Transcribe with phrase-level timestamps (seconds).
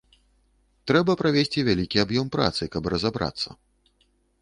[0.91, 3.49] Трэба правесці вялікі аб'ём працы, каб разабрацца.